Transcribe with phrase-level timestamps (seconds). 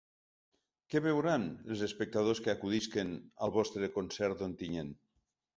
[0.93, 1.45] Què veuran
[1.75, 3.13] els espectadors que acudisquen
[3.49, 4.95] al vostre concert d’Ontinyent?